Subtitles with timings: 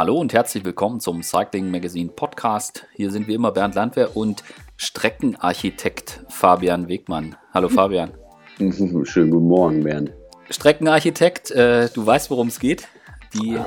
[0.00, 2.86] Hallo und herzlich willkommen zum Cycling Magazine Podcast.
[2.94, 4.42] Hier sind wie immer Bernd Landwehr und
[4.78, 7.36] Streckenarchitekt Fabian Wegmann.
[7.52, 8.14] Hallo Fabian.
[9.04, 10.14] Schönen guten Morgen, Bernd.
[10.48, 12.88] Streckenarchitekt, äh, du weißt, worum es geht.
[13.34, 13.58] Die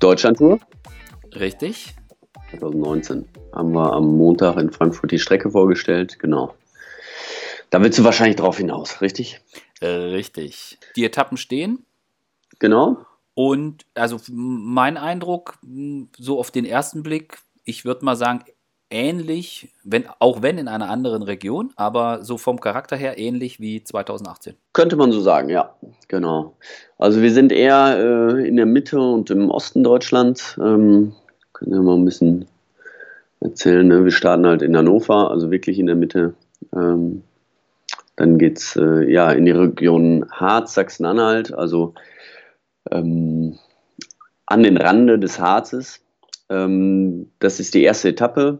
[0.00, 0.60] Deutschlandtour
[1.38, 1.94] Richtig.
[2.52, 6.18] 2019 haben wir am Montag in Frankfurt die Strecke vorgestellt.
[6.20, 6.54] Genau.
[7.68, 9.42] Da willst du wahrscheinlich drauf hinaus, richtig?
[9.80, 10.78] Äh, richtig.
[10.96, 11.84] Die Etappen stehen.
[12.60, 13.04] Genau.
[13.38, 15.58] Und also mein Eindruck,
[16.18, 18.40] so auf den ersten Blick, ich würde mal sagen,
[18.90, 23.84] ähnlich, wenn, auch wenn in einer anderen Region, aber so vom Charakter her ähnlich wie
[23.84, 24.56] 2018.
[24.72, 25.72] Könnte man so sagen, ja,
[26.08, 26.56] genau.
[26.98, 30.58] Also wir sind eher äh, in der Mitte und im Osten Deutschlands.
[30.60, 31.12] Ähm,
[31.52, 32.46] können wir mal ein bisschen
[33.38, 33.86] erzählen.
[33.86, 34.02] Ne?
[34.02, 36.34] Wir starten halt in Hannover, also wirklich in der Mitte.
[36.74, 37.22] Ähm,
[38.16, 41.94] dann geht es äh, ja, in die Region Harz, Sachsen-Anhalt, also
[42.90, 43.58] ähm,
[44.46, 46.00] an den Rande des Harzes.
[46.48, 48.58] Ähm, das ist die erste Etappe.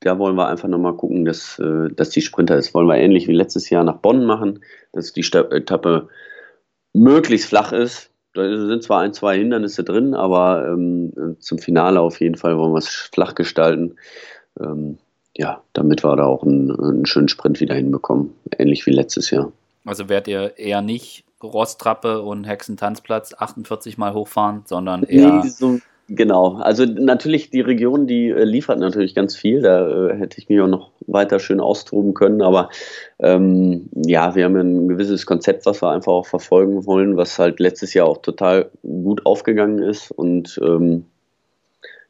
[0.00, 3.28] Da wollen wir einfach nochmal gucken, dass, äh, dass die Sprinter, das wollen wir ähnlich
[3.28, 4.60] wie letztes Jahr nach Bonn machen,
[4.92, 6.08] dass die Sta Etappe
[6.92, 8.10] möglichst flach ist.
[8.34, 12.72] Da sind zwar ein, zwei Hindernisse drin, aber ähm, zum Finale auf jeden Fall wollen
[12.72, 13.96] wir es flach gestalten.
[14.60, 14.98] Ähm,
[15.38, 19.52] ja, damit wir da auch einen, einen schönen Sprint wieder hinbekommen, ähnlich wie letztes Jahr.
[19.84, 25.42] Also werdet ihr eher nicht Rosttrappe und Hexentanzplatz 48 Mal hochfahren, sondern eher.
[25.42, 26.56] Nee, so, genau.
[26.56, 29.62] Also natürlich, die Region, die äh, liefert natürlich ganz viel.
[29.62, 32.42] Da äh, hätte ich mich auch noch weiter schön austoben können.
[32.42, 32.70] Aber
[33.18, 37.60] ähm, ja, wir haben ein gewisses Konzept, was wir einfach auch verfolgen wollen, was halt
[37.60, 40.10] letztes Jahr auch total gut aufgegangen ist.
[40.10, 41.04] Und ähm,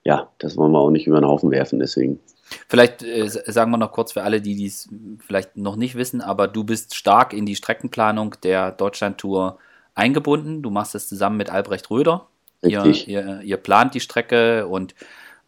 [0.06, 2.20] ja, das wollen wir auch nicht über den Haufen werfen, deswegen.
[2.68, 6.46] Vielleicht äh, sagen wir noch kurz für alle, die dies vielleicht noch nicht wissen, aber
[6.46, 9.58] du bist stark in die Streckenplanung der Deutschlandtour
[9.96, 10.62] eingebunden.
[10.62, 12.28] Du machst es zusammen mit Albrecht Röder.
[12.62, 14.94] Ihr, ihr, ihr, plant die Strecke und,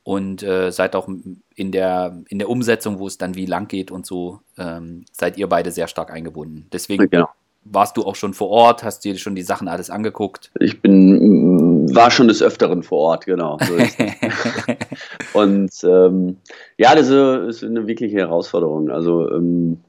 [0.02, 1.08] und äh, seid auch
[1.54, 5.38] in der, in der Umsetzung, wo es dann wie lang geht und so, ähm, seid
[5.38, 6.66] ihr beide sehr stark eingebunden.
[6.72, 7.28] Deswegen genau
[7.64, 8.82] warst du auch schon vor Ort?
[8.82, 10.50] Hast dir schon die Sachen alles angeguckt?
[10.58, 13.58] Ich bin, mm, war schon des Öfteren vor Ort, genau.
[13.60, 13.74] So
[15.38, 16.36] und ähm,
[16.76, 18.90] ja, das ist eine wirkliche Herausforderung.
[18.90, 19.80] Also ähm,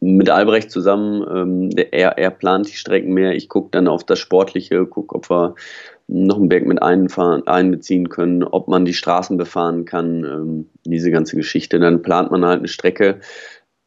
[0.00, 3.34] mit Albrecht zusammen, ähm, er, er plant die Strecken mehr.
[3.34, 5.54] Ich gucke dann auf das Sportliche, gucke, ob wir
[6.06, 11.10] noch einen Berg mit einfahren, einbeziehen können, ob man die Straßen befahren kann, ähm, diese
[11.10, 11.80] ganze Geschichte.
[11.80, 13.20] Dann plant man halt eine Strecke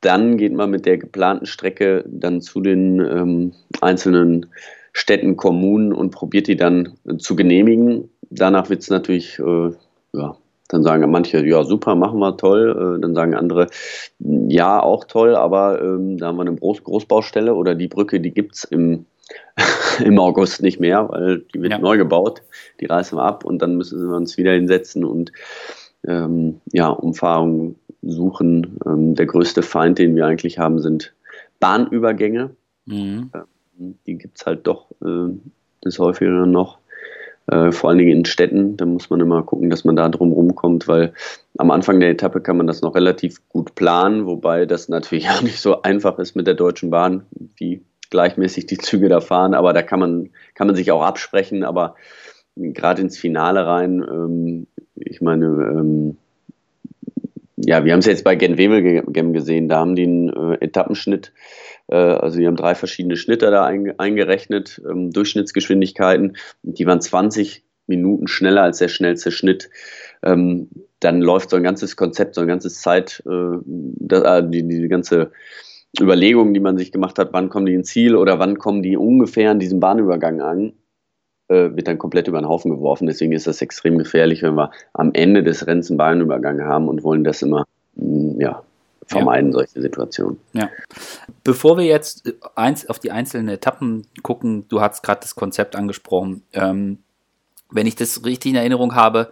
[0.01, 4.47] dann geht man mit der geplanten Strecke dann zu den ähm, einzelnen
[4.93, 8.09] Städten, Kommunen und probiert die dann äh, zu genehmigen.
[8.29, 9.71] Danach wird es natürlich, äh,
[10.13, 10.37] ja,
[10.69, 12.97] dann sagen manche, ja, super, machen wir, toll.
[12.97, 13.67] Äh, dann sagen andere,
[14.19, 18.31] ja, auch toll, aber ähm, da haben wir eine Groß Großbaustelle oder die Brücke, die
[18.31, 19.05] gibt es im,
[20.03, 21.79] im August nicht mehr, weil die wird ja.
[21.79, 22.41] neu gebaut.
[22.81, 25.31] Die reißen wir ab und dann müssen wir uns wieder hinsetzen und
[26.07, 28.79] ähm, ja, Umfahrungen suchen.
[28.85, 31.13] Ähm, der größte Feind, den wir eigentlich haben, sind
[31.59, 32.51] Bahnübergänge.
[32.85, 33.31] Mhm.
[33.33, 35.29] Ähm, die gibt es halt doch äh,
[35.83, 36.79] des Häufigeren noch.
[37.47, 40.33] Äh, vor allen Dingen in Städten, da muss man immer gucken, dass man da drum
[40.33, 41.13] rumkommt, weil
[41.57, 45.41] am Anfang der Etappe kann man das noch relativ gut planen, wobei das natürlich auch
[45.41, 47.25] nicht so einfach ist mit der Deutschen Bahn,
[47.55, 51.63] wie gleichmäßig die Züge da fahren, aber da kann man, kann man sich auch absprechen,
[51.63, 51.95] aber
[52.55, 54.67] gerade ins Finale rein, ähm,
[54.99, 56.17] ich meine, ähm,
[57.57, 61.33] ja, wir haben es jetzt bei Gen Wevelgem gesehen, da haben die einen äh, Etappenschnitt,
[61.87, 67.63] äh, also die haben drei verschiedene Schnitte da ein, eingerechnet, ähm, Durchschnittsgeschwindigkeiten, die waren 20
[67.87, 69.69] Minuten schneller als der schnellste Schnitt.
[70.23, 70.69] Ähm,
[70.99, 74.87] dann läuft so ein ganzes Konzept, so ein ganzes Zeit, äh, das, äh, die, die
[74.87, 75.31] ganze
[75.99, 78.97] Überlegung, die man sich gemacht hat, wann kommen die ins Ziel oder wann kommen die
[78.97, 80.73] ungefähr an diesem Bahnübergang an,
[81.49, 83.07] äh, wird dann komplett über den Haufen geworfen.
[83.07, 87.03] Deswegen ist das extrem gefährlich, wenn wir am Ende des Rennens einen Bahnübergang haben und
[87.03, 87.65] wollen das immer
[87.95, 88.63] mm, ja,
[89.05, 89.53] vermeiden, ja.
[89.53, 90.39] solche Situationen.
[90.53, 90.69] Ja.
[91.43, 96.43] Bevor wir jetzt eins auf die einzelnen Etappen gucken, du hast gerade das Konzept angesprochen.
[96.53, 96.99] Ähm,
[97.71, 99.31] wenn ich das richtig in Erinnerung habe,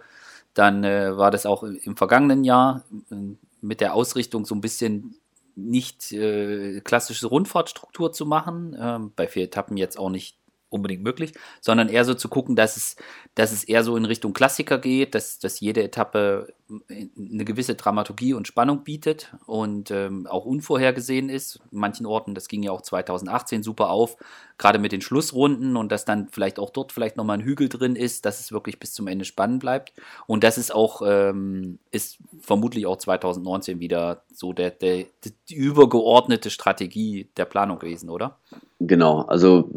[0.54, 5.16] dann äh, war das auch im vergangenen Jahr äh, mit der Ausrichtung so ein bisschen
[5.54, 8.76] nicht äh, klassische Rundfahrtstruktur zu machen.
[8.78, 12.76] Ähm, bei vier Etappen jetzt auch nicht unbedingt möglich, sondern eher so zu gucken, dass
[12.76, 12.96] es,
[13.34, 18.34] dass es eher so in Richtung Klassiker geht, dass, dass jede Etappe eine gewisse Dramaturgie
[18.34, 21.60] und Spannung bietet und ähm, auch unvorhergesehen ist.
[21.70, 24.16] In manchen Orten, das ging ja auch 2018 super auf,
[24.58, 27.94] gerade mit den Schlussrunden und dass dann vielleicht auch dort vielleicht nochmal ein Hügel drin
[27.94, 29.92] ist, dass es wirklich bis zum Ende spannend bleibt.
[30.26, 35.04] Und das ist auch, ähm, ist vermutlich auch 2019 wieder so der, der,
[35.48, 38.38] die übergeordnete Strategie der Planung gewesen, oder?
[38.80, 39.70] Genau, also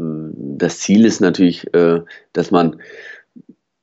[0.61, 2.01] das Ziel ist natürlich, äh,
[2.33, 2.81] dass man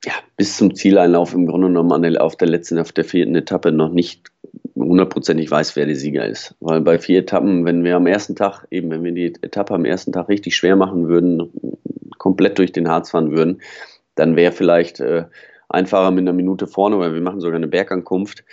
[0.04, 3.90] ja, bis zum Zieleinlauf im Grunde genommen auf der letzten, auf der vierten Etappe noch
[3.90, 4.30] nicht
[4.76, 6.54] hundertprozentig weiß, wer der Sieger ist.
[6.60, 9.84] Weil bei vier Etappen, wenn wir am ersten Tag, eben wenn wir die Etappe am
[9.84, 11.50] ersten Tag richtig schwer machen würden,
[12.18, 13.62] komplett durch den Harz fahren würden,
[14.14, 15.24] dann wäre vielleicht äh,
[15.68, 18.44] ein Fahrer mit einer Minute vorne, weil wir machen sogar eine Bergankunft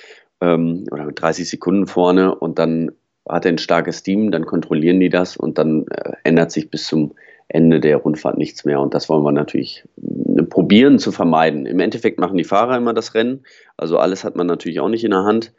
[0.41, 2.91] ähm, oder mit 30 Sekunden vorne und dann
[3.27, 6.87] hat er ein starkes Team, dann kontrollieren die das und dann äh, ändert sich bis
[6.87, 7.13] zum
[7.53, 8.81] Ende der Rundfahrt nichts mehr.
[8.81, 11.65] Und das wollen wir natürlich äh, probieren zu vermeiden.
[11.67, 13.45] Im Endeffekt machen die Fahrer immer das Rennen.
[13.77, 15.53] Also alles hat man natürlich auch nicht in der Hand.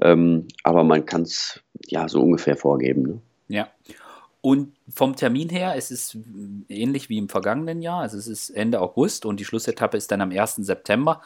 [0.00, 3.02] Ähm, aber man kann es ja so ungefähr vorgeben.
[3.02, 3.20] Ne?
[3.48, 3.68] Ja.
[4.42, 6.16] Und vom Termin her ist es
[6.68, 8.00] ähnlich wie im vergangenen Jahr.
[8.00, 10.56] Also es ist Ende August und die Schlussetappe ist dann am 1.
[10.56, 11.20] September.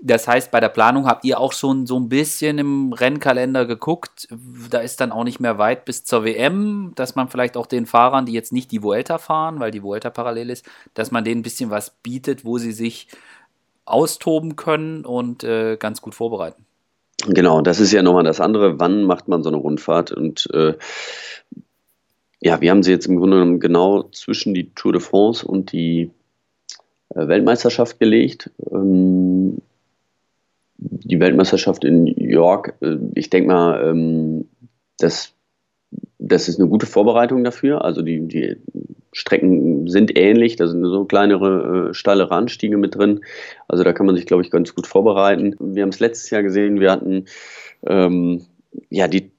[0.00, 4.28] Das heißt, bei der Planung habt ihr auch schon so ein bisschen im Rennkalender geguckt.
[4.70, 7.84] Da ist dann auch nicht mehr weit bis zur WM, dass man vielleicht auch den
[7.84, 10.64] Fahrern, die jetzt nicht die Vuelta fahren, weil die Vuelta parallel ist,
[10.94, 13.08] dass man denen ein bisschen was bietet, wo sie sich
[13.86, 16.64] austoben können und äh, ganz gut vorbereiten.
[17.26, 18.78] Genau, das ist ja nochmal das andere.
[18.78, 20.12] Wann macht man so eine Rundfahrt?
[20.12, 20.74] Und äh,
[22.40, 25.72] ja, wir haben sie jetzt im Grunde genommen genau zwischen die Tour de France und
[25.72, 26.12] die
[27.10, 28.50] äh, Weltmeisterschaft gelegt.
[28.70, 29.58] Ähm,
[30.78, 34.48] die Weltmeisterschaft in York, äh, ich denke mal, ähm,
[34.98, 35.34] das,
[36.18, 37.84] das ist eine gute Vorbereitung dafür.
[37.84, 38.56] Also die, die
[39.12, 43.20] Strecken sind ähnlich, da sind so kleinere, äh, steilere Anstiege mit drin.
[43.66, 45.56] Also da kann man sich, glaube ich, ganz gut vorbereiten.
[45.58, 47.24] Wir haben es letztes Jahr gesehen, wir hatten
[47.86, 48.42] ähm,
[48.90, 49.32] ja die,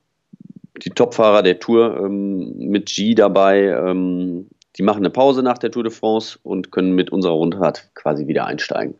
[0.84, 3.68] die Topfahrer der Tour ähm, mit G dabei.
[3.68, 4.48] Ähm,
[4.78, 8.28] die machen eine Pause nach der Tour de France und können mit unserer Rundfahrt quasi
[8.28, 8.96] wieder einsteigen.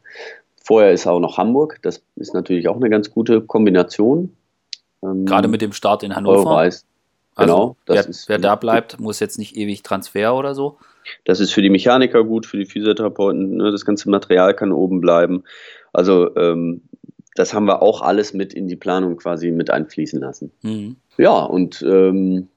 [0.70, 1.80] Vorher ist auch noch Hamburg.
[1.82, 4.38] Das ist natürlich auch eine ganz gute Kombination.
[5.02, 6.48] Ähm, Gerade mit dem Start in Hannover.
[6.48, 6.86] Weiß.
[7.38, 7.76] Genau.
[7.88, 10.78] wer, ist, wer da bleibt, muss jetzt nicht ewig Transfer oder so.
[11.26, 13.58] Das ist für die Mechaniker gut, für die Physiotherapeuten.
[13.58, 15.44] Ne, das ganze Material kann oben bleiben.
[15.92, 16.82] Also ähm,
[17.34, 20.52] das haben wir auch alles mit in die Planung quasi mit einfließen lassen.
[20.62, 20.98] Mhm.
[21.18, 22.48] Ja, und ähm,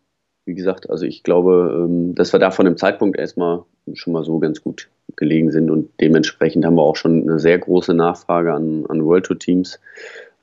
[0.44, 3.62] wie gesagt, also ich glaube, ähm, dass wir da von dem Zeitpunkt erstmal
[3.94, 7.58] schon mal so ganz gut gelegen sind und dementsprechend haben wir auch schon eine sehr
[7.58, 9.80] große Nachfrage an, an World Tour Teams.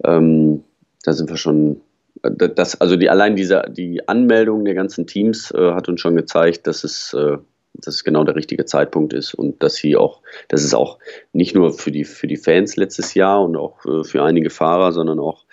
[0.03, 0.63] Ähm,
[1.03, 1.81] da sind wir schon,
[2.21, 6.67] das, also die, allein diese, die Anmeldung der ganzen Teams äh, hat uns schon gezeigt,
[6.67, 7.37] dass es, äh,
[7.73, 10.99] dass es genau der richtige Zeitpunkt ist und dass sie auch, dass es auch
[11.33, 14.91] nicht nur für die, für die Fans letztes Jahr und auch äh, für einige Fahrer,
[14.91, 15.45] sondern auch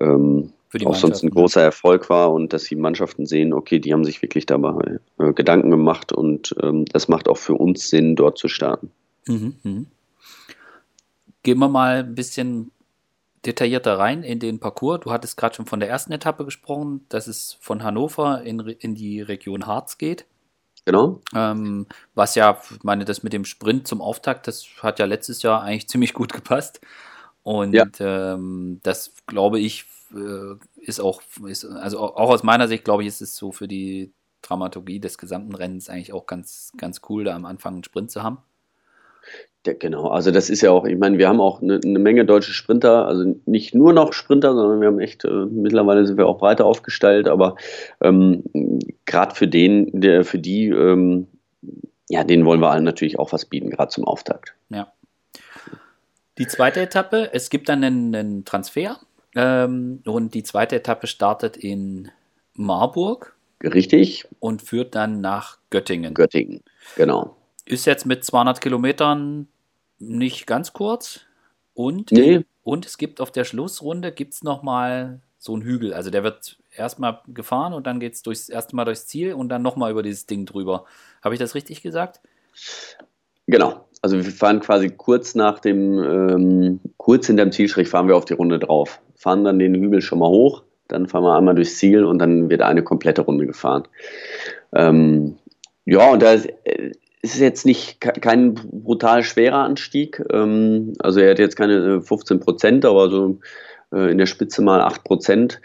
[0.00, 0.52] ähm,
[0.84, 4.20] auch sonst ein großer Erfolg war und dass die Mannschaften sehen, okay, die haben sich
[4.22, 8.48] wirklich dabei äh, Gedanken gemacht und ähm, das macht auch für uns Sinn, dort zu
[8.48, 8.90] starten.
[9.26, 9.84] Mhm, mh.
[11.42, 12.70] Gehen wir mal ein bisschen
[13.46, 15.00] detaillierter rein in den Parcours.
[15.00, 18.94] Du hattest gerade schon von der ersten Etappe gesprochen, dass es von Hannover in, in
[18.94, 20.26] die Region Harz geht.
[20.84, 21.20] Genau.
[21.34, 25.42] Ähm, was ja, ich meine, das mit dem Sprint zum Auftakt, das hat ja letztes
[25.42, 26.80] Jahr eigentlich ziemlich gut gepasst.
[27.42, 27.86] Und ja.
[28.00, 29.86] ähm, das, glaube ich,
[30.76, 34.12] ist auch, ist, also auch aus meiner Sicht, glaube ich, ist es so für die
[34.42, 38.22] Dramaturgie des gesamten Rennens eigentlich auch ganz, ganz cool, da am Anfang einen Sprint zu
[38.22, 38.38] haben.
[39.66, 42.24] Ja, genau, also das ist ja auch, ich meine, wir haben auch eine, eine, Menge
[42.24, 46.26] deutsche Sprinter, also nicht nur noch Sprinter, sondern wir haben echt, äh, mittlerweile sind wir
[46.26, 47.56] auch breiter aufgestellt, aber
[48.00, 48.44] ähm,
[49.04, 51.26] gerade für den, der, für die, ähm,
[52.08, 54.54] ja, denen wollen wir allen natürlich auch was bieten, gerade zum Auftakt.
[54.70, 54.92] Ja.
[56.38, 58.98] Die zweite Etappe, es gibt dann einen, einen Transfer
[59.38, 62.10] ähm, und die zweite Etappe startet in
[62.54, 63.36] Marburg.
[63.62, 64.26] Richtig.
[64.40, 66.12] Und führt dann nach Göttingen.
[66.14, 66.62] Göttingen,
[66.96, 67.36] genau.
[67.64, 69.46] Ist jetzt mit 200 Kilometern
[70.00, 71.20] nicht ganz kurz.
[71.72, 72.44] Und, nee.
[72.64, 75.94] und es gibt auf der Schlussrunde gibt's noch mal so einen Hügel.
[75.94, 79.50] Also der wird erstmal gefahren und dann geht es durchs erste Mal durchs Ziel und
[79.50, 80.84] dann nochmal über dieses Ding drüber.
[81.22, 82.20] Habe ich das richtig gesagt?
[83.46, 83.87] Genau.
[84.02, 88.34] Also wir fahren quasi kurz nach dem, ähm, kurz hinterm Zielstrich fahren wir auf die
[88.34, 89.00] Runde drauf.
[89.16, 92.48] Fahren dann den Hügel schon mal hoch, dann fahren wir einmal durchs Ziel und dann
[92.48, 93.88] wird eine komplette Runde gefahren.
[94.72, 95.36] Ähm,
[95.84, 100.22] ja, und da ist, äh, ist jetzt nicht kein brutal schwerer Anstieg.
[100.32, 103.38] Ähm, also er hat jetzt keine 15 äh, Prozent, aber so
[103.92, 105.60] äh, in der Spitze mal 8 Prozent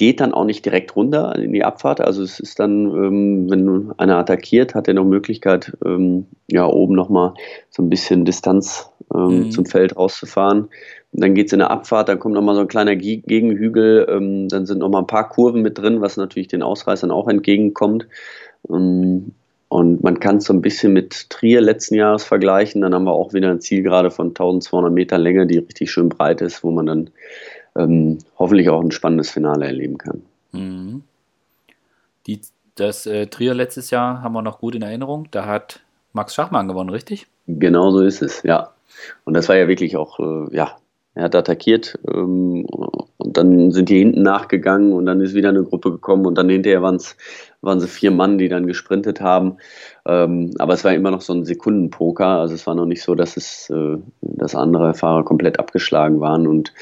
[0.00, 2.00] geht dann auch nicht direkt runter in die Abfahrt.
[2.00, 6.94] Also es ist dann, ähm, wenn einer attackiert, hat er noch Möglichkeit, ähm, ja, oben
[6.94, 7.34] nochmal
[7.68, 9.50] so ein bisschen Distanz ähm, mhm.
[9.50, 10.70] zum Feld rauszufahren.
[11.12, 14.48] Und dann geht es in der Abfahrt, dann kommt nochmal so ein kleiner Gegenhügel, ähm,
[14.48, 18.06] dann sind nochmal ein paar Kurven mit drin, was natürlich den Ausreißern auch entgegenkommt.
[18.70, 19.32] Ähm,
[19.68, 22.80] und man kann es so ein bisschen mit Trier letzten Jahres vergleichen.
[22.80, 26.08] Dann haben wir auch wieder ein Ziel gerade von 1200 Meter Länge, die richtig schön
[26.08, 27.10] breit ist, wo man dann
[27.76, 30.22] ähm, hoffentlich auch ein spannendes Finale erleben kann.
[30.52, 31.02] Mhm.
[32.26, 32.40] Die,
[32.74, 35.28] das äh, Trier letztes Jahr haben wir noch gut in Erinnerung.
[35.30, 35.80] Da hat
[36.12, 37.26] Max Schachmann gewonnen, richtig?
[37.46, 38.70] Genau so ist es, ja.
[39.24, 40.76] Und das war ja wirklich auch, äh, ja,
[41.14, 45.64] er hat attackiert ähm, und dann sind die hinten nachgegangen und dann ist wieder eine
[45.64, 47.16] Gruppe gekommen und dann hinterher waren es
[47.62, 49.58] waren sie vier Mann, die dann gesprintet haben.
[50.06, 52.26] Ähm, aber es war immer noch so ein Sekundenpoker.
[52.26, 56.46] Also es war noch nicht so, dass es, äh, dass andere Fahrer komplett abgeschlagen waren
[56.46, 56.72] und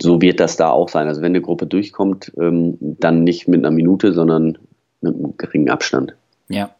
[0.00, 1.08] so wird das da auch sein.
[1.08, 4.58] Also wenn eine Gruppe durchkommt, ähm, dann nicht mit einer Minute, sondern
[5.00, 6.14] mit einem geringen Abstand.
[6.48, 6.70] Ja.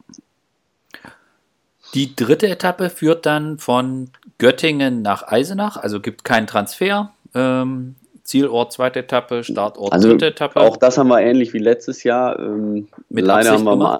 [1.94, 7.12] Die dritte Etappe führt dann von Göttingen nach Eisenach, also gibt keinen Transfer.
[7.34, 7.94] Ähm,
[8.24, 10.58] Zielort zweite Etappe, Startort also dritte Etappe.
[10.58, 12.38] Auch das haben wir ähnlich wie letztes Jahr.
[12.38, 13.98] Ähm, Mit leider Absicht haben wir mal.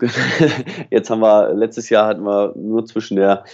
[0.90, 3.44] Jetzt haben wir, letztes Jahr hatten wir nur zwischen der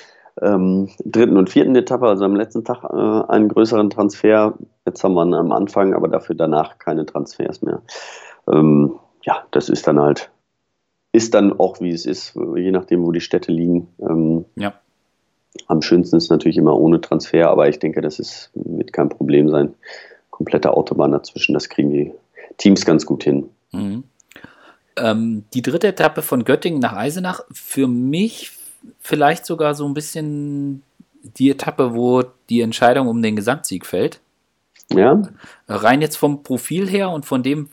[0.42, 4.54] ähm, dritten und vierten Etappe, also am letzten Tag, äh, einen größeren Transfer.
[4.84, 7.82] Jetzt haben wir am Anfang, aber dafür danach keine Transfers mehr.
[8.52, 10.30] Ähm, ja, das ist dann halt,
[11.12, 13.88] ist dann auch wie es ist, je nachdem, wo die Städte liegen.
[14.00, 14.74] Ähm, ja.
[15.68, 19.48] Am schönsten ist natürlich immer ohne Transfer, aber ich denke, das ist, wird kein Problem
[19.48, 19.74] sein.
[20.30, 22.12] Komplette Autobahn dazwischen, das kriegen die
[22.58, 23.48] Teams ganz gut hin.
[23.72, 24.04] Mhm.
[24.98, 28.55] Ähm, die dritte Etappe von Göttingen nach Eisenach, für mich
[29.00, 30.82] vielleicht sogar so ein bisschen
[31.22, 34.20] die Etappe, wo die Entscheidung um den Gesamtsieg fällt.
[34.92, 35.20] Ja.
[35.66, 37.68] Rein jetzt vom Profil her und von dem,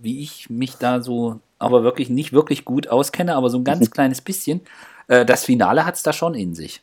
[0.00, 3.90] wie ich mich da so, aber wirklich nicht wirklich gut auskenne, aber so ein ganz
[3.90, 4.62] kleines bisschen.
[5.08, 6.82] Äh, das Finale hat es da schon in sich.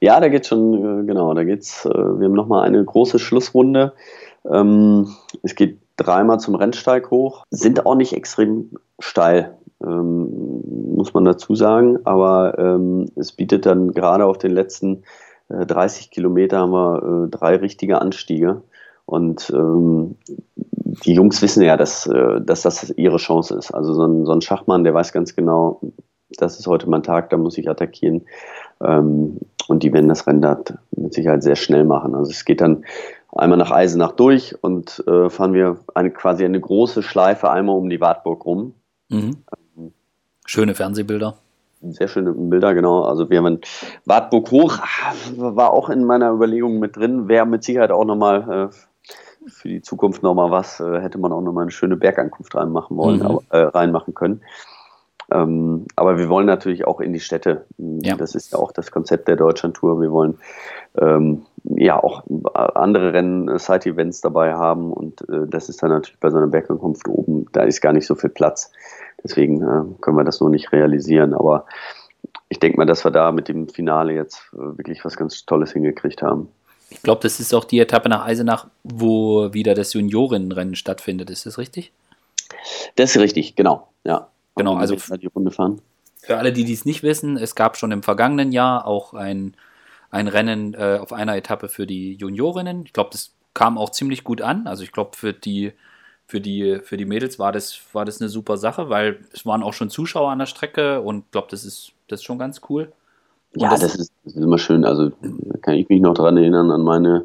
[0.00, 3.92] Ja, da geht schon, äh, genau, da geht's, äh, wir haben nochmal eine große Schlussrunde.
[4.50, 10.62] Ähm, es geht dreimal zum Rennsteig hoch, sind auch nicht extrem steil, ähm,
[10.94, 15.02] muss man dazu sagen, aber ähm, es bietet dann gerade auf den letzten
[15.48, 18.62] 30 Kilometer haben wir drei richtige Anstiege.
[19.04, 20.16] Und ähm,
[20.56, 22.10] die Jungs wissen ja, dass,
[22.40, 23.72] dass das ihre Chance ist.
[23.72, 25.80] Also so ein, so ein Schachmann, der weiß ganz genau,
[26.36, 28.22] das ist heute mein Tag, da muss ich attackieren.
[28.82, 29.38] Ähm,
[29.68, 30.60] und die werden das Rennen da
[30.96, 32.14] mit Sicherheit sehr schnell machen.
[32.14, 32.84] Also es geht dann
[33.38, 37.88] einmal nach Eisenach durch und äh, fahren wir eine, quasi eine große Schleife einmal um
[37.88, 38.74] die Wartburg rum.
[39.08, 39.36] Mhm.
[40.44, 41.36] Schöne Fernsehbilder.
[41.82, 43.02] Sehr schöne Bilder, genau.
[43.02, 43.60] Also wir haben
[44.04, 44.78] Wartburg hoch,
[45.36, 49.82] war auch in meiner Überlegung mit drin, wäre mit Sicherheit auch nochmal äh, für die
[49.82, 53.26] Zukunft nochmal was, äh, hätte man auch nochmal eine schöne Bergankunft reinmachen wollen, mhm.
[53.26, 54.42] aber, äh, reinmachen können.
[55.32, 57.64] Ähm, aber wir wollen natürlich auch in die Städte.
[57.78, 58.16] Ja.
[58.16, 60.00] Das ist ja auch das Konzept der Deutschlandtour.
[60.00, 60.38] Wir wollen
[60.98, 62.22] ähm, ja auch
[62.54, 66.46] andere Rennen, äh, Side-Events dabei haben und äh, das ist dann natürlich bei so einer
[66.46, 68.70] Bergankunft oben, da ist gar nicht so viel Platz.
[69.24, 71.34] Deswegen äh, können wir das noch nicht realisieren.
[71.34, 71.66] Aber
[72.48, 75.72] ich denke mal, dass wir da mit dem Finale jetzt äh, wirklich was ganz Tolles
[75.72, 76.48] hingekriegt haben.
[76.90, 81.30] Ich glaube, das ist auch die Etappe nach Eisenach, wo wieder das Juniorinnenrennen stattfindet.
[81.30, 81.92] Ist das richtig?
[82.94, 83.88] Das ist richtig, genau.
[84.04, 84.28] Ja.
[84.56, 85.80] Genau, also die Runde fahren.
[86.22, 89.54] Für alle, die dies nicht wissen, es gab schon im vergangenen Jahr auch ein,
[90.10, 92.84] ein Rennen äh, auf einer Etappe für die Juniorinnen.
[92.84, 94.66] Ich glaube, das kam auch ziemlich gut an.
[94.66, 95.72] Also ich glaube, für die,
[96.26, 99.62] für, die, für die Mädels war das, war das eine super Sache, weil es waren
[99.62, 102.60] auch schon Zuschauer an der Strecke und ich glaube, das ist, das ist schon ganz
[102.68, 102.92] cool.
[103.54, 104.84] Und ja, das, das, ist, das, ist, immer schön.
[104.84, 107.24] Also da kann ich mich noch daran erinnern, an meine,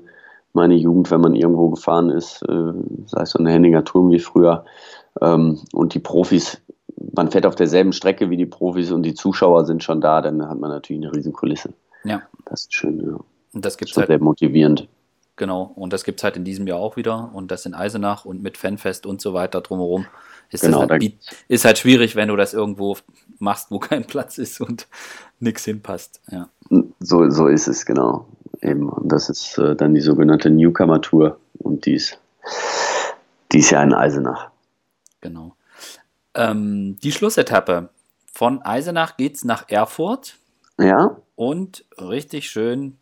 [0.54, 2.74] meine Jugend, wenn man irgendwo gefahren ist, äh,
[3.08, 4.64] sei es so eine Henninger Turm wie früher.
[5.20, 6.61] Ähm, und die Profis
[7.14, 10.48] man fährt auf derselben Strecke wie die Profis und die Zuschauer sind schon da, dann
[10.48, 11.74] hat man natürlich eine riesen Kulisse.
[12.04, 12.22] Ja.
[12.46, 13.20] Das ist schön, ja.
[13.54, 14.88] Und das gibt es halt, sehr motivierend.
[15.36, 18.26] Genau, und das gibt es halt in diesem Jahr auch wieder und das in Eisenach
[18.26, 20.06] und mit Fanfest und so weiter drumherum.
[20.50, 21.14] Ist, genau, halt,
[21.48, 22.98] ist halt schwierig, wenn du das irgendwo
[23.40, 24.88] machst, wo kein Platz ist und
[25.40, 26.22] nichts hinpasst.
[26.30, 26.50] Ja.
[27.00, 28.28] So, so ist es, genau.
[28.62, 28.90] Eben.
[28.90, 32.20] Und das ist äh, dann die sogenannte Newcomer-Tour und die ist,
[33.52, 34.52] die ist ja in Eisenach.
[35.22, 35.56] Genau.
[36.36, 37.90] Ähm, die Schlussetappe.
[38.34, 40.36] Von Eisenach geht es nach Erfurt.
[40.80, 41.18] Ja.
[41.36, 42.98] Und richtig schön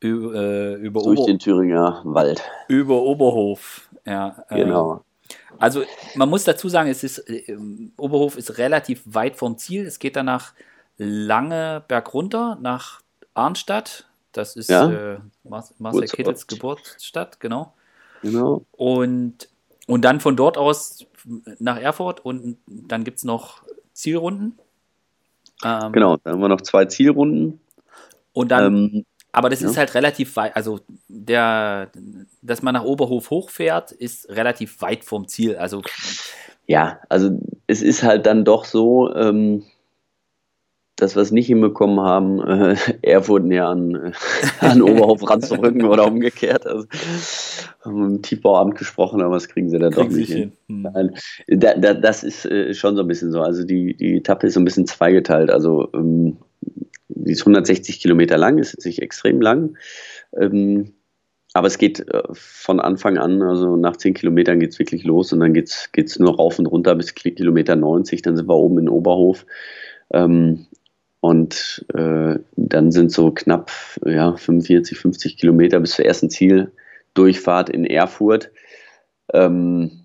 [0.00, 2.42] über, äh, über Durch Ober den Thüringer Wald.
[2.68, 3.88] Über Oberhof.
[4.04, 5.04] Ja, äh, genau.
[5.58, 5.82] Also
[6.14, 7.56] man muss dazu sagen, es ist äh,
[7.96, 9.86] Oberhof ist relativ weit vom Ziel.
[9.86, 10.52] Es geht danach
[10.98, 13.00] lange bergunter nach
[13.34, 14.06] Arnstadt.
[14.32, 15.14] Das ist ja.
[15.14, 15.18] äh,
[15.78, 17.72] Marcel Kittels Geburtsstadt, genau.
[18.22, 18.64] Genau.
[18.72, 19.48] Und,
[19.86, 21.06] und dann von dort aus
[21.58, 23.62] nach Erfurt und dann gibt es noch
[23.92, 24.58] Zielrunden.
[25.64, 27.60] Ähm, genau, dann haben wir noch zwei Zielrunden.
[28.32, 29.70] Und dann, ähm, aber das ja.
[29.70, 31.90] ist halt relativ weit, also der,
[32.42, 35.56] dass man nach Oberhof hochfährt, ist relativ weit vom Ziel.
[35.56, 35.82] Also
[36.66, 37.30] ja, also
[37.66, 39.64] es ist halt dann doch so, ähm,
[40.96, 44.12] dass wir es nicht hinbekommen haben, äh, Erfurt näher an, äh,
[44.60, 46.66] an Oberhof ranzurücken oder umgekehrt.
[46.66, 46.86] Also,
[47.84, 50.52] haben wir im Tiefbauamt gesprochen, aber das kriegen sie dann kriegen doch nicht hin.
[50.66, 50.84] hin.
[51.48, 51.60] Hm.
[51.60, 53.40] Da, da, das ist äh, schon so ein bisschen so.
[53.42, 55.50] Also die, die Etappe ist so ein bisschen zweigeteilt.
[55.50, 56.38] Also ähm,
[57.08, 59.76] die ist 160 Kilometer lang, ist jetzt nicht extrem lang.
[60.36, 60.94] Ähm,
[61.52, 65.32] aber es geht äh, von Anfang an, also nach 10 Kilometern geht es wirklich los
[65.32, 68.78] und dann geht es nur rauf und runter bis Kilometer 90, dann sind wir oben
[68.78, 69.46] in Oberhof.
[70.12, 70.66] Ähm,
[71.26, 73.72] und äh, dann sind so knapp
[74.04, 78.52] ja, 45, 50 Kilometer bis zur ersten Zieldurchfahrt in Erfurt.
[79.32, 80.04] Ähm,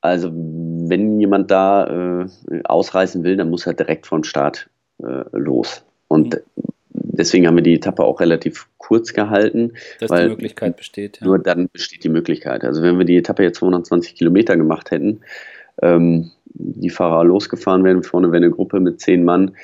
[0.00, 4.70] also wenn jemand da äh, ausreisen will, dann muss er direkt vom Start
[5.02, 5.84] äh, los.
[6.06, 6.62] Und mhm.
[6.92, 9.72] deswegen haben wir die Etappe auch relativ kurz gehalten.
[9.98, 11.18] Dass weil die Möglichkeit besteht.
[11.20, 11.26] Ja.
[11.26, 12.62] Nur dann besteht die Möglichkeit.
[12.62, 15.22] Also wenn wir die Etappe jetzt 220 Kilometer gemacht hätten,
[15.82, 19.56] ähm, die Fahrer losgefahren werden, vorne wäre eine Gruppe mit zehn Mann,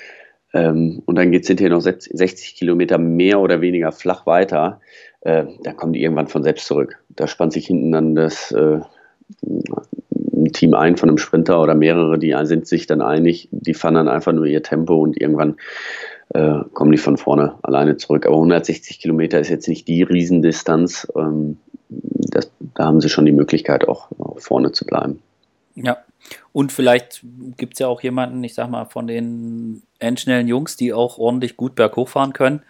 [0.55, 4.81] ähm, und dann geht es hinterher noch 60 Kilometer mehr oder weniger flach weiter,
[5.21, 7.03] äh, da kommen die irgendwann von selbst zurück.
[7.11, 8.81] Da spannt sich hinten dann das äh,
[9.43, 13.95] ein Team ein von einem Sprinter oder mehrere, die sind sich dann einig, die fahren
[13.95, 15.57] dann einfach nur ihr Tempo und irgendwann
[16.29, 18.27] äh, kommen die von vorne alleine zurück.
[18.27, 21.11] Aber 160 Kilometer ist jetzt nicht die Riesendistanz.
[21.17, 21.57] Ähm,
[21.89, 25.21] das, da haben sie schon die Möglichkeit, auch vorne zu bleiben.
[25.75, 25.99] Ja,
[26.55, 27.21] und vielleicht
[27.57, 31.57] gibt es ja auch jemanden, ich sag mal, von den endschnellen Jungs, die auch ordentlich
[31.57, 32.63] gut berghoch fahren können,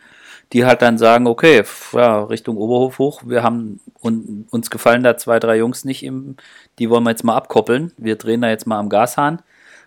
[0.55, 1.63] die halt dann sagen, okay,
[1.93, 6.37] ja, Richtung Oberhof hoch, wir haben und, uns gefallen da zwei, drei Jungs nicht im,
[6.79, 9.43] die wollen wir jetzt mal abkoppeln, wir drehen da jetzt mal am Gashahn.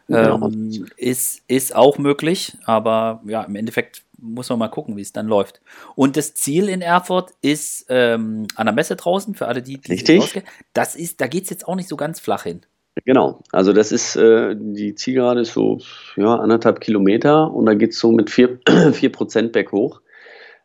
[0.08, 0.48] Genau.
[0.48, 5.12] Ähm, ist, ist auch möglich, aber ja, im Endeffekt muss man mal gucken, wie es
[5.12, 5.60] dann läuft.
[5.96, 9.94] Und das Ziel in Erfurt ist ähm, an der Messe draußen, für alle, die, die
[9.94, 10.44] Richtig.
[10.74, 12.62] Das ist, da geht es jetzt auch nicht so ganz flach hin.
[13.08, 15.80] Genau, also das ist, äh, die Zielgerade ist so
[16.18, 18.60] ja, anderthalb Kilometer und da geht es so mit vier,
[18.92, 20.02] vier Prozent berghoch.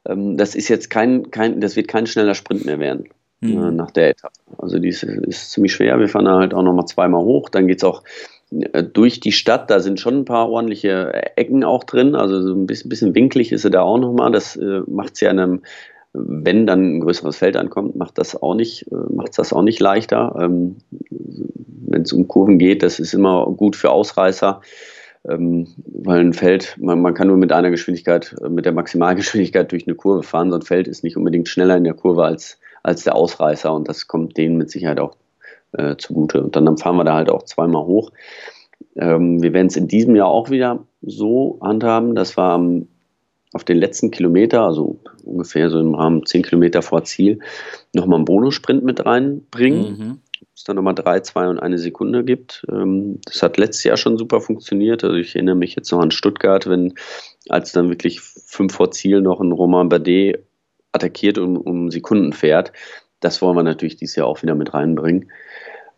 [0.04, 3.11] Ähm, das ist jetzt kein, kein, das wird kein schneller Sprint mehr werden
[3.42, 3.62] mhm.
[3.62, 4.34] äh, nach der Etappe.
[4.58, 6.00] Also die ist, ist, ziemlich schwer.
[6.00, 7.49] Wir fahren da halt auch nochmal zweimal hoch.
[7.49, 8.02] Dann geht es auch
[8.50, 12.54] äh, durch die Stadt, da sind schon ein paar ordentliche Ecken auch drin, also so
[12.54, 14.32] ein bisschen, bisschen winklig ist sie da auch nochmal.
[14.32, 15.62] Das äh, macht es ja in einem,
[16.14, 19.81] wenn dann ein größeres Feld ankommt, macht das auch nicht, äh, macht das auch nicht
[19.81, 20.35] leichter.
[20.38, 20.77] Ähm,
[21.11, 24.61] wenn es um Kurven geht, das ist immer gut für Ausreißer,
[25.29, 29.72] ähm, weil ein Feld, man, man, kann nur mit einer Geschwindigkeit, äh, mit der Maximalgeschwindigkeit
[29.72, 30.51] durch eine Kurve fahren.
[30.51, 33.88] So ein Feld ist nicht unbedingt schneller in der Kurve als, als der Ausreißer und
[33.88, 35.16] das kommt denen mit Sicherheit auch
[35.72, 36.42] äh, zugute.
[36.42, 38.11] Und dann fahren wir da halt auch zweimal hoch.
[38.96, 42.88] Ähm, wir werden es in diesem Jahr auch wieder so handhaben, dass wir am
[43.53, 47.41] auf den letzten Kilometer, also ungefähr so im Rahmen 10 Kilometer vor Ziel,
[47.93, 49.99] nochmal einen Bonussprint mit reinbringen.
[49.99, 50.19] Mhm
[50.62, 52.65] es dann nochmal drei, zwei und eine Sekunde gibt.
[52.71, 55.05] Ähm, das hat letztes Jahr schon super funktioniert.
[55.05, 56.95] Also ich erinnere mich jetzt noch an Stuttgart, wenn
[57.49, 60.45] als dann wirklich fünf vor Ziel noch ein Romain Bardet
[60.93, 62.73] attackiert und um Sekunden fährt.
[63.21, 65.31] Das wollen wir natürlich dieses Jahr auch wieder mit reinbringen.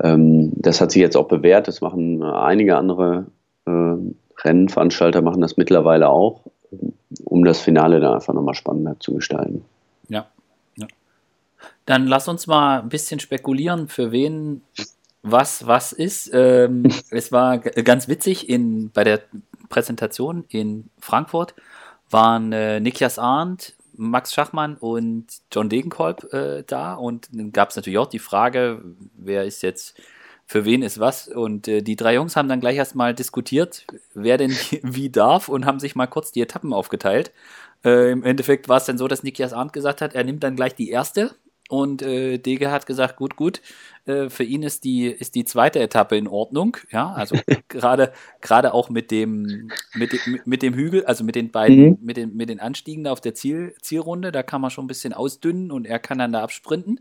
[0.03, 1.69] Ähm, das hat sich jetzt auch bewährt.
[1.69, 3.27] Das machen einige andere
[3.67, 3.97] äh,
[4.43, 6.43] Rennveranstalter machen das mittlerweile auch,
[7.24, 9.64] um das Finale dann einfach nochmal spannender zu gestalten.
[10.09, 10.27] Ja,
[11.87, 14.62] dann lass uns mal ein bisschen spekulieren, für wen
[15.22, 16.31] was was ist.
[16.33, 19.22] Ähm, es war ganz witzig in, bei der
[19.68, 21.55] Präsentation in Frankfurt
[22.11, 27.77] waren äh, Niklas Arndt, Max Schachmann und John Degenkolb äh, da und dann gab es
[27.77, 28.83] natürlich auch die Frage,
[29.16, 29.98] wer ist jetzt
[30.46, 34.38] für wen ist was und äh, die drei Jungs haben dann gleich erstmal diskutiert, wer
[34.38, 34.50] denn
[34.83, 37.33] wie darf und haben sich mal kurz die Etappen aufgeteilt.
[37.85, 40.57] Äh, Im Endeffekt war es dann so, dass Niklas Arndt gesagt hat, er nimmt dann
[40.57, 41.35] gleich die erste
[41.70, 43.62] und äh, Dege hat gesagt, gut, gut,
[44.04, 46.76] äh, für ihn ist die, ist die zweite Etappe in Ordnung.
[46.90, 47.37] Ja, also
[47.68, 51.98] gerade gerade auch mit dem, mit, dem, mit dem Hügel, also mit den beiden, mhm.
[52.02, 55.14] mit, den, mit den Anstiegen auf der Ziel, Zielrunde, da kann man schon ein bisschen
[55.14, 57.00] ausdünnen und er kann dann da absprinten.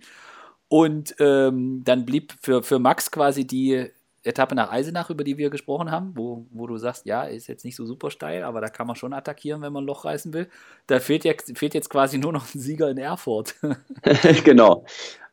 [0.74, 3.92] Und ähm, dann blieb für, für Max quasi die
[4.24, 7.64] Etappe nach Eisenach, über die wir gesprochen haben, wo, wo du sagst, ja, ist jetzt
[7.64, 10.34] nicht so super steil, aber da kann man schon attackieren, wenn man ein Loch reißen
[10.34, 10.48] will.
[10.88, 13.54] Da fehlt jetzt, fehlt jetzt quasi nur noch ein Sieger in Erfurt.
[14.44, 14.84] genau.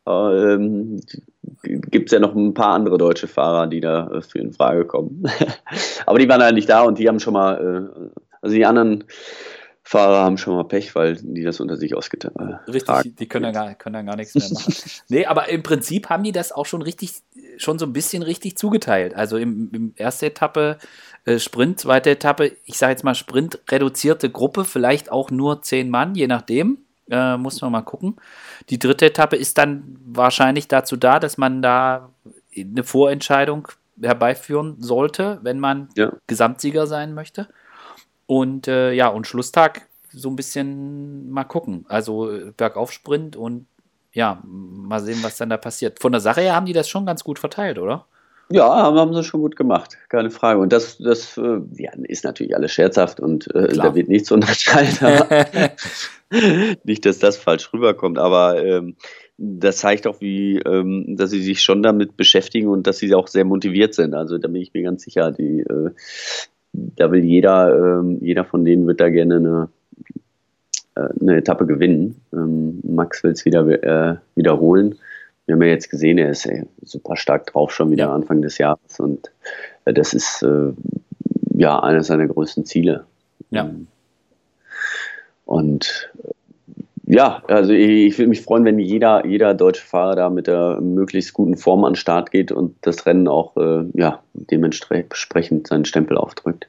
[0.06, 1.00] Ähm,
[1.62, 5.24] Gibt es ja noch ein paar andere deutsche Fahrer, die da für in Frage kommen.
[6.04, 9.04] aber die waren halt nicht da und die haben schon mal, äh, also die anderen
[9.90, 13.52] Fahrer haben schon mal Pech, weil die das unter sich ausgetragen Richtig, die können dann,
[13.52, 14.72] gar, können dann gar nichts mehr machen.
[15.08, 17.14] nee, aber im Prinzip haben die das auch schon richtig,
[17.56, 19.16] schon so ein bisschen richtig zugeteilt.
[19.16, 20.78] Also im, im erste Etappe
[21.24, 25.90] äh, Sprint, zweite Etappe, ich sage jetzt mal Sprint, reduzierte Gruppe, vielleicht auch nur zehn
[25.90, 26.78] Mann, je nachdem.
[27.10, 28.14] Äh, muss man mal gucken.
[28.68, 32.10] Die dritte Etappe ist dann wahrscheinlich dazu da, dass man da
[32.56, 33.66] eine Vorentscheidung
[34.00, 36.12] herbeiführen sollte, wenn man ja.
[36.28, 37.48] Gesamtsieger sein möchte.
[38.30, 41.84] Und äh, ja, und Schlusstag so ein bisschen mal gucken.
[41.88, 43.66] Also äh, Bergaufsprint und
[44.12, 45.98] ja, mal sehen, was dann da passiert.
[46.00, 48.06] Von der Sache her haben die das schon ganz gut verteilt, oder?
[48.48, 50.60] Ja, haben, haben sie schon gut gemacht, keine Frage.
[50.60, 55.00] Und das, das äh, ja, ist natürlich alles scherzhaft und äh, da wird nichts unterteilt.
[56.84, 58.94] nicht, dass das falsch rüberkommt, aber ähm,
[59.38, 63.26] das zeigt auch, wie, ähm, dass sie sich schon damit beschäftigen und dass sie auch
[63.26, 64.14] sehr motiviert sind.
[64.14, 65.90] Also da bin ich mir ganz sicher, die, äh,
[66.96, 69.68] da will jeder, äh, jeder von denen wird da gerne eine,
[70.96, 72.20] äh, eine Etappe gewinnen.
[72.32, 74.96] Ähm, Max will es wieder äh, wiederholen
[75.50, 78.58] wir haben ja jetzt gesehen, er ist ey, super stark drauf schon wieder Anfang des
[78.58, 79.32] Jahres und
[79.84, 80.46] äh, das ist
[81.54, 83.04] ja eines seiner größten Ziele.
[83.50, 83.64] Ja.
[83.64, 83.88] Ähm,
[85.44, 86.12] und
[87.10, 90.80] ja, also ich, ich würde mich freuen, wenn jeder, jeder deutsche Fahrer da mit der
[90.80, 95.84] möglichst guten Form an den Start geht und das Rennen auch äh, ja, dementsprechend seinen
[95.84, 96.68] Stempel aufdrückt.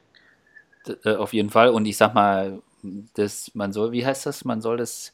[1.04, 1.68] Äh, auf jeden Fall.
[1.68, 2.60] Und ich sag mal,
[3.14, 4.44] das, man soll, wie heißt das?
[4.44, 5.12] Man soll das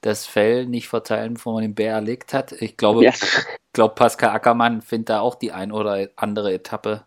[0.00, 2.52] das Fell nicht verteilen, bevor man den Bär erlegt hat.
[2.52, 3.12] Ich glaube, ja.
[3.72, 7.04] glaub Pascal Ackermann findet da auch die ein oder andere Etappe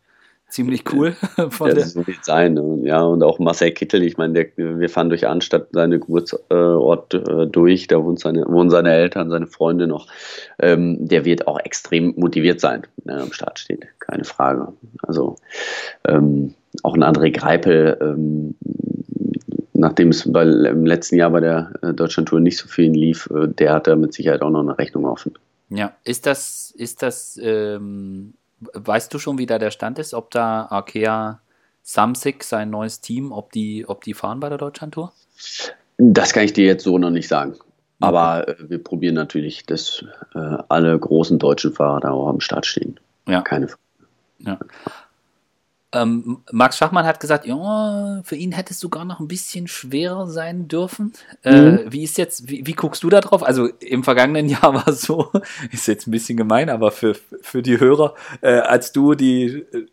[0.47, 1.13] ziemlich cool.
[1.49, 2.83] Von das wird sein.
[2.83, 7.47] Ja, und auch Marcel Kittel, ich meine, der, wir fahren durch Anstatt seine Geburtsort äh,
[7.47, 10.07] durch, da wohnt seine, wohnen seine Eltern, seine Freunde noch.
[10.59, 14.73] Ähm, der wird auch extrem motiviert sein, wenn er am Start steht, keine Frage.
[15.03, 15.35] Also
[16.05, 18.55] ähm, auch ein André Greipel, ähm,
[19.73, 23.47] nachdem es bei, im letzten Jahr bei der äh, Deutschlandtour nicht so viel lief, äh,
[23.47, 25.33] der hat da mit Sicherheit auch noch eine Rechnung offen.
[25.69, 30.31] Ja, ist das, ist das, ähm, weißt du schon, wie da der Stand ist, ob
[30.31, 31.39] da Arkea
[31.83, 35.13] Samsic, sein neues Team, ob die, ob die fahren bei der Deutschlandtour?
[35.97, 37.55] Das kann ich dir jetzt so noch nicht sagen.
[37.99, 38.51] Aber okay.
[38.51, 40.03] äh, wir probieren natürlich, dass
[40.35, 42.99] äh, alle großen deutschen Fahrer da auch am Start stehen.
[43.27, 43.41] Ja.
[43.41, 43.81] Keine Frage.
[44.39, 44.59] Ja.
[45.93, 50.27] Ähm, Max Schachmann hat gesagt, ja, für ihn hätte es sogar noch ein bisschen schwerer
[50.27, 51.13] sein dürfen.
[51.43, 51.79] Äh, mhm.
[51.89, 53.41] Wie ist jetzt, wie, wie, guckst du da drauf?
[53.41, 55.31] Also im vergangenen Jahr war es so,
[55.71, 59.87] ist jetzt ein bisschen gemein, aber für, für die Hörer, äh, als du die äh,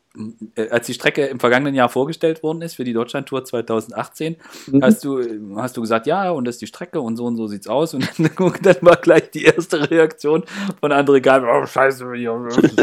[0.71, 4.37] als die Strecke im vergangenen Jahr vorgestellt worden ist für die Deutschlandtour 2018,
[4.69, 4.83] mhm.
[4.83, 7.49] hast, du, hast du gesagt, ja, und das ist die Strecke und so und so
[7.49, 7.95] sieht's aus.
[7.95, 8.31] Und dann,
[8.63, 10.45] dann war gleich die erste Reaktion
[10.81, 12.07] von André Geil, oh scheiße,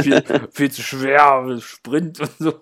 [0.02, 2.54] viel, viel zu schwer, Sprint und so.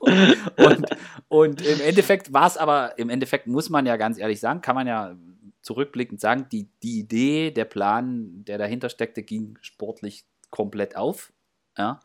[0.58, 0.86] Und,
[1.29, 4.75] und im Endeffekt war es aber, im Endeffekt muss man ja ganz ehrlich sagen, kann
[4.75, 5.15] man ja
[5.62, 11.34] zurückblickend sagen, die, die Idee, der Plan, der dahinter steckte, ging sportlich komplett auf.
[11.77, 11.99] Ja.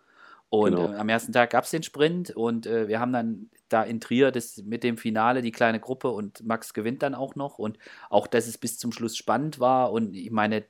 [0.49, 0.93] Und genau.
[0.93, 4.01] äh, am ersten Tag gab es den Sprint und äh, wir haben dann da in
[4.01, 7.79] Trier das mit dem Finale die kleine Gruppe und Max gewinnt dann auch noch und
[8.09, 10.65] auch, dass es bis zum Schluss spannend war und ich meine,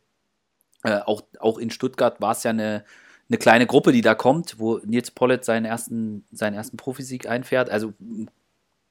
[0.84, 2.84] äh, auch, auch in Stuttgart war es ja eine,
[3.28, 7.70] eine kleine Gruppe, die da kommt, wo Nils Pollitt seinen ersten, seinen ersten Profisieg einfährt.
[7.70, 7.94] Also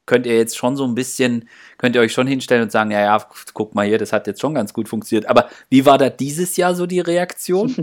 [0.05, 3.01] könnt ihr jetzt schon so ein bisschen, könnt ihr euch schon hinstellen und sagen, ja,
[3.01, 5.29] ja, guck mal hier, das hat jetzt schon ganz gut funktioniert.
[5.29, 7.73] Aber wie war da dieses Jahr so die Reaktion?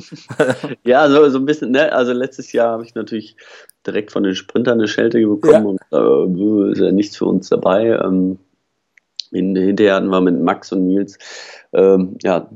[0.85, 1.93] ja, so, so ein bisschen, ne?
[1.93, 3.37] Also letztes Jahr habe ich natürlich
[3.87, 5.99] direkt von den Sprintern eine Schelte bekommen ja.
[5.99, 7.99] und äh, ist ja nichts für uns dabei.
[8.03, 8.39] Ähm,
[9.33, 11.19] hinterher hatten wir mit Max und Nils
[11.73, 12.51] ähm, ja,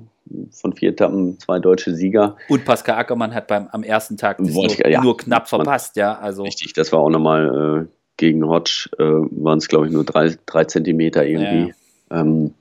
[0.50, 2.36] von vier Etappen zwei deutsche Sieger.
[2.48, 6.18] Und Pascal Ackermann hat beim am ersten Tag nur, ich, ja, nur, knapp verpasst, ja.
[6.18, 6.42] Also.
[6.42, 10.36] Richtig, das war auch nochmal äh, gegen Hodge äh, waren es, glaube ich, nur drei,
[10.46, 11.74] drei Zentimeter irgendwie.
[12.10, 12.54] Ja, ähm,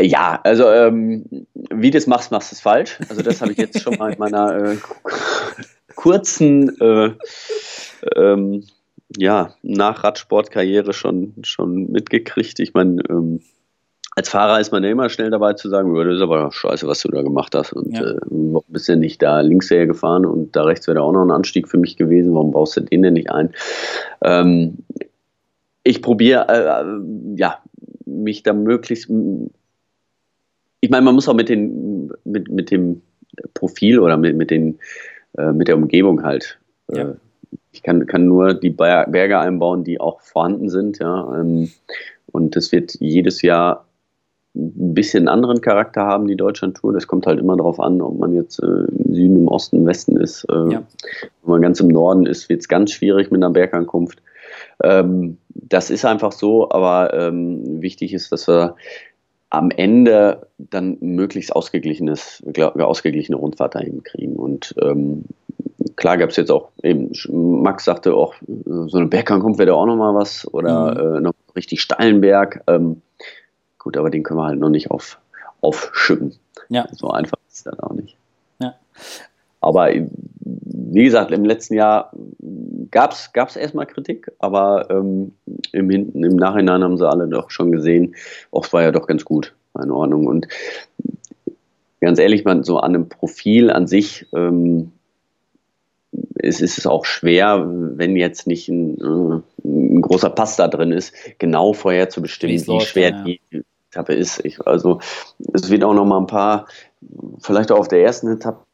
[0.00, 2.98] ja also ähm, wie du es machst, machst du es falsch.
[3.08, 4.76] Also das habe ich jetzt schon mal in meiner äh,
[5.94, 7.12] kurzen äh,
[8.16, 8.64] ähm,
[9.16, 12.60] ja, Nach-Radsportkarriere schon, schon mitgekriegt.
[12.60, 13.40] Ich meine, ähm,
[14.14, 17.00] als Fahrer ist man ja immer schnell dabei zu sagen, das ist aber scheiße, was
[17.00, 17.72] du da gemacht hast.
[17.72, 18.02] Und ja.
[18.02, 21.22] äh, warum bist du nicht da links her gefahren und da rechts wäre auch noch
[21.22, 23.54] ein Anstieg für mich gewesen, warum baust du den denn nicht ein?
[24.22, 24.78] Ähm,
[25.82, 27.00] ich probiere, äh, äh
[27.36, 27.58] ja,
[28.04, 29.10] mich da möglichst.
[30.80, 33.00] Ich meine, man muss auch mit, den, mit, mit dem
[33.54, 34.78] Profil oder mit, mit, den,
[35.38, 36.58] äh, mit der Umgebung halt.
[36.88, 37.14] Äh, ja.
[37.72, 40.98] Ich kann, kann nur die Berge einbauen, die auch vorhanden sind.
[40.98, 41.70] Ja, ähm,
[42.26, 43.86] und das wird jedes Jahr
[44.54, 46.92] ein bisschen anderen Charakter haben, die Deutschland-Tour.
[46.92, 49.86] Das kommt halt immer darauf an, ob man jetzt äh, im Süden, im Osten, im
[49.86, 50.44] Westen ist.
[50.50, 50.82] Äh, ja.
[51.42, 54.20] Wenn man ganz im Norden ist, wird es ganz schwierig mit einer Bergankunft.
[54.82, 58.76] Ähm, das ist einfach so, aber ähm, wichtig ist, dass wir
[59.48, 64.36] am Ende dann möglichst ausgeglichenes, ausgeglichene Rundfahrt dahin kriegen.
[64.36, 65.24] Und ähm,
[65.96, 68.34] klar gab es jetzt auch eben, Max sagte auch,
[68.64, 71.16] so eine Bergankunft wäre da auch nochmal was oder mhm.
[71.16, 72.62] äh, noch richtig steilen Berg.
[72.66, 73.02] Ähm,
[73.82, 75.18] Gut, aber den können wir halt noch nicht auf,
[75.60, 76.36] aufschippen.
[76.68, 76.86] Ja.
[76.92, 78.16] So einfach ist das auch nicht.
[78.60, 78.76] Ja.
[79.60, 82.12] Aber wie gesagt, im letzten Jahr
[82.92, 85.32] gab es erstmal Kritik, aber ähm,
[85.72, 88.14] im, im Nachhinein haben sie alle doch schon gesehen,
[88.52, 90.26] auch es war ja doch ganz gut, war in Ordnung.
[90.26, 90.46] Und
[92.00, 94.92] ganz ehrlich, man so an einem Profil an sich, ähm,
[96.34, 101.14] es ist auch schwer, wenn jetzt nicht ein, äh, ein großer Pass da drin ist,
[101.40, 103.24] genau vorher zu bestimmen, wie, wie schwer ja.
[103.24, 103.40] die
[103.92, 104.44] Etappe ist.
[104.44, 105.00] Ich, also
[105.52, 106.66] es wird auch noch mal ein paar,
[107.40, 108.64] vielleicht auch auf der ersten Etappe,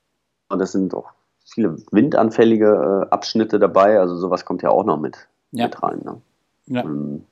[0.49, 1.11] das sind auch
[1.45, 5.65] viele windanfällige äh, Abschnitte dabei, also sowas kommt ja auch noch mit, ja.
[5.65, 6.01] mit rein.
[6.05, 6.21] Ne?
[6.67, 6.85] Ja.
[6.85, 7.25] Ähm,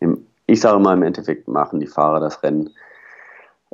[0.00, 2.70] im, ich sage mal, im Endeffekt machen die Fahrer das Rennen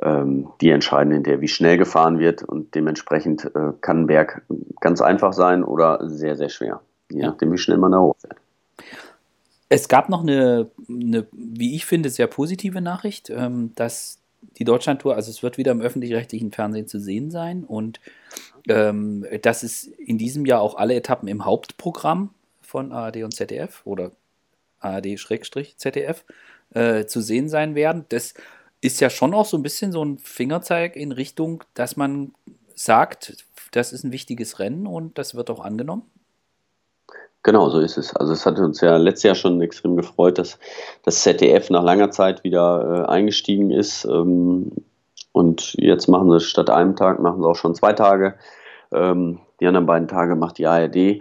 [0.01, 4.41] ähm, die entscheiden hinterher, wie schnell gefahren wird und dementsprechend äh, kann ein Berg
[4.79, 8.37] ganz einfach sein oder sehr, sehr schwer, je nachdem, wie schnell man da hochfährt.
[9.73, 14.19] Es gab noch eine, eine, wie ich finde, sehr positive Nachricht, ähm, dass
[14.57, 18.01] die Deutschlandtour, also es wird wieder im öffentlich-rechtlichen Fernsehen zu sehen sein und
[18.67, 22.31] ähm, dass es in diesem Jahr auch alle Etappen im Hauptprogramm
[22.61, 24.11] von ARD und ZDF oder
[24.81, 26.25] ARD-ZDF
[26.73, 28.03] äh, zu sehen sein werden.
[28.09, 28.33] Das
[28.81, 32.33] ist ja schon auch so ein bisschen so ein Fingerzeig in Richtung, dass man
[32.75, 33.37] sagt,
[33.71, 36.10] das ist ein wichtiges Rennen und das wird auch angenommen.
[37.43, 38.15] Genau, so ist es.
[38.15, 40.59] Also es hat uns ja letztes Jahr schon extrem gefreut, dass
[41.03, 44.05] das ZDF nach langer Zeit wieder äh, eingestiegen ist.
[44.05, 44.71] Ähm,
[45.31, 48.35] und jetzt machen sie statt einem Tag, machen sie auch schon zwei Tage.
[48.91, 51.19] Ähm, die anderen beiden Tage macht die ARD.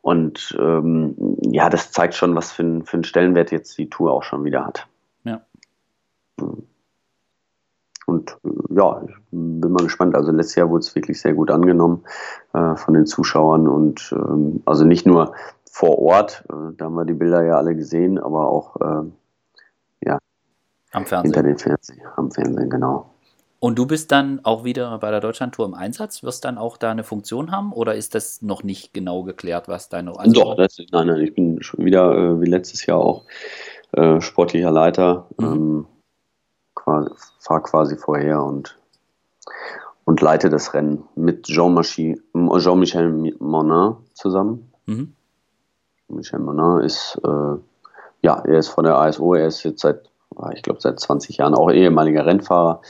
[0.00, 4.12] Und ähm, ja, das zeigt schon, was für, ein, für einen Stellenwert jetzt die Tour
[4.12, 4.86] auch schon wieder hat.
[5.24, 5.42] Ja.
[6.40, 6.62] Mhm.
[8.08, 8.38] Und
[8.70, 10.14] ja, ich bin mal gespannt.
[10.14, 12.04] Also letztes Jahr wurde es wirklich sehr gut angenommen
[12.54, 15.34] äh, von den Zuschauern und ähm, also nicht nur
[15.70, 19.10] vor Ort, äh, da haben wir die Bilder ja alle gesehen, aber auch äh,
[20.04, 20.18] ja
[20.92, 21.32] am Fernsehen.
[21.32, 23.10] hinter den Fernsehen, am Fernsehen, genau.
[23.60, 26.22] Und du bist dann auch wieder bei der Deutschlandtour im Einsatz?
[26.22, 29.88] Wirst dann auch da eine Funktion haben oder ist das noch nicht genau geklärt, was
[29.88, 33.24] deine also Doch, das, nein, nein, ich bin schon wieder äh, wie letztes Jahr auch
[33.92, 35.26] äh, sportlicher Leiter.
[35.38, 35.46] Mhm.
[35.46, 35.86] Ähm,
[37.38, 38.78] fahre quasi vorher und,
[40.04, 44.72] und leite das Rennen mit Jean-Michel Jean Monin zusammen.
[44.86, 45.14] Mhm.
[46.08, 47.56] Michel Monin ist, äh,
[48.22, 50.10] ja, er ist von der ASO, er ist jetzt seit,
[50.54, 52.80] ich glaube, seit 20 Jahren auch ehemaliger Rennfahrer,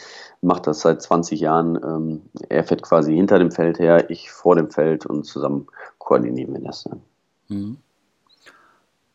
[0.40, 1.76] macht das seit 20 Jahren.
[1.76, 5.66] Ähm, er fährt quasi hinter dem Feld her, ich vor dem Feld und zusammen
[5.98, 7.02] koordinieren wir das dann.
[7.48, 7.78] Mhm.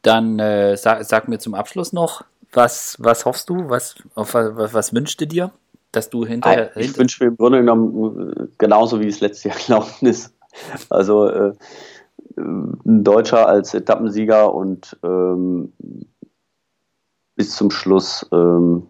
[0.02, 3.70] Dann äh, sag, sag, mir zum Abschluss noch, was, was hoffst du?
[3.70, 5.52] Was, auf, was, was wünschst du dir?
[5.92, 6.76] Dass du hinterher.
[6.76, 10.34] Ich hinter wünsche mir im Grunde genommen äh, genauso wie es letztes Jahr gelaufen ist.
[10.90, 11.54] Also äh,
[12.36, 15.74] Deutscher als Etappensieger und ähm,
[17.36, 18.88] bis zum Schluss, ähm,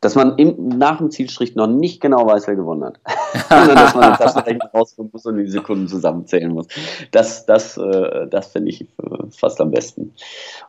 [0.00, 3.00] dass man im, nach dem Zielstrich noch nicht genau weiß, wer gewonnen hat.
[3.48, 6.66] Sondern dass man den Taschenrechner rausfinden muss und die Sekunden zusammenzählen muss.
[7.12, 8.86] Das, das, äh, das finde ich äh,
[9.30, 10.12] fast am besten.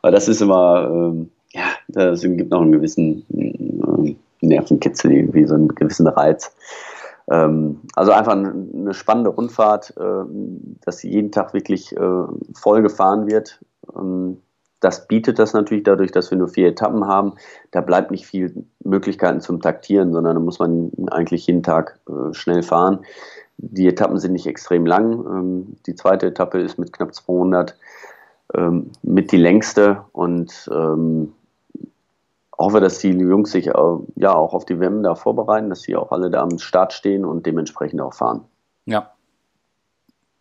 [0.02, 0.88] Weil das ist immer.
[0.90, 6.54] Ähm, ja, das gibt noch einen gewissen äh, Nervenkitzel, irgendwie so einen gewissen Reiz.
[7.30, 10.24] Ähm, also einfach eine spannende Rundfahrt, äh,
[10.84, 13.60] dass jeden Tag wirklich äh, voll gefahren wird.
[13.94, 14.38] Ähm,
[14.80, 17.34] das bietet das natürlich dadurch, dass wir nur vier Etappen haben.
[17.72, 22.32] Da bleibt nicht viel Möglichkeiten zum Taktieren, sondern da muss man eigentlich jeden Tag äh,
[22.32, 23.00] schnell fahren.
[23.56, 25.12] Die Etappen sind nicht extrem lang.
[25.26, 27.76] Ähm, die zweite Etappe ist mit knapp 200
[28.54, 30.70] ähm, mit die längste und
[32.58, 33.72] hoffe, dass die Jungs sich äh,
[34.16, 37.24] ja auch auf die WM da vorbereiten, dass sie auch alle da am Start stehen
[37.24, 38.44] und dementsprechend auch fahren.
[38.84, 39.14] Ja.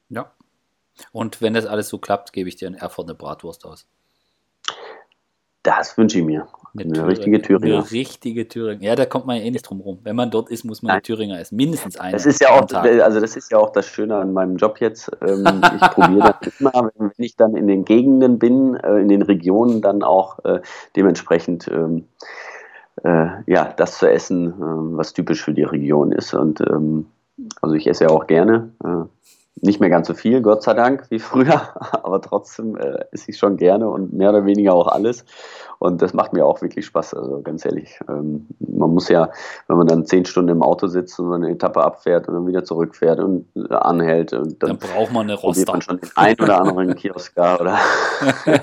[0.10, 0.32] Ja.
[1.12, 3.88] Und wenn das alles so klappt, gebe ich dir in Erfurt eine Bratwurst aus.
[5.62, 6.48] Das wünsche ich mir.
[6.80, 7.76] Eine, eine richtige Thüringer.
[7.78, 8.84] Eine richtige Thüringer.
[8.84, 10.00] Ja, da kommt man ja eh nicht drum rum.
[10.04, 11.04] Wenn man dort ist, muss man Nein.
[11.04, 11.56] Thüringer essen.
[11.56, 12.12] Mindestens eine.
[12.12, 15.12] Das ist ja auch, also das ist ja auch das Schöne an meinem Job jetzt.
[15.22, 19.22] Ähm, ich probiere das immer, wenn ich dann in den Gegenden bin, äh, in den
[19.22, 20.62] Regionen, dann auch äh,
[20.96, 22.06] dementsprechend ähm,
[23.04, 24.54] äh, ja, das zu essen,
[24.98, 26.34] was typisch für die Region ist.
[26.34, 27.08] Und ähm,
[27.62, 28.72] also ich esse ja auch gerne.
[29.62, 31.62] Nicht mehr ganz so viel, Gott sei Dank, wie früher,
[32.04, 35.26] aber trotzdem äh, esse ich schon gerne und mehr oder weniger auch alles.
[35.80, 38.00] Und das macht mir auch wirklich Spaß, also ganz ehrlich.
[38.10, 39.30] Ähm, man muss ja,
[39.68, 42.64] wenn man dann zehn Stunden im Auto sitzt und eine Etappe abfährt und dann wieder
[42.64, 45.72] zurückfährt und äh, anhält, und dann, dann braucht man eine Roster.
[45.72, 47.78] man schon den ein oder anderen Kiosk oder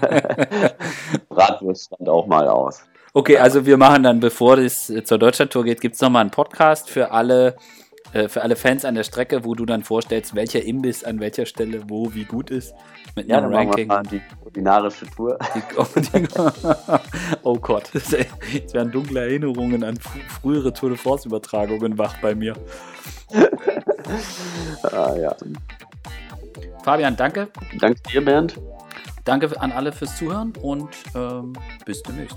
[1.28, 2.84] Bratwurst stand auch mal aus.
[3.16, 6.90] Okay, also wir machen dann, bevor es zur Deutschlandtour geht, gibt es nochmal einen Podcast
[6.90, 7.54] für alle
[8.14, 11.46] äh, für alle Fans an der Strecke, wo du dann vorstellst, welcher Imbiss an welcher
[11.46, 12.72] Stelle wo wie gut ist.
[13.16, 13.88] Mit ja, einem Ranking.
[13.88, 15.38] Machen wir mal die kulinarische Tour.
[15.54, 16.98] Die, oh,
[17.42, 19.98] oh Gott, jetzt werden dunkle Erinnerungen an
[20.40, 22.54] frühere Tour de France-Übertragungen wach bei mir.
[24.82, 25.34] ah, ja.
[26.84, 27.48] Fabian, danke.
[27.80, 28.60] Danke dir, Bernd.
[29.24, 32.36] Danke an alle fürs Zuhören und ähm, bis demnächst.